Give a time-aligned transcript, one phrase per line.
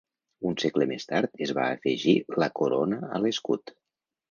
[0.51, 3.79] Un segle més tard es va afegir la corona a l'escut.